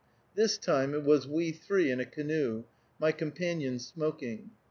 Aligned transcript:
This 0.33 0.57
time 0.57 0.95
it 0.95 1.03
was 1.03 1.27
we 1.27 1.51
three 1.51 1.91
in 1.91 1.99
a 1.99 2.07
canoe, 2.07 2.63
my 2.97 3.11
companion 3.11 3.77
smoking. 3.77 4.49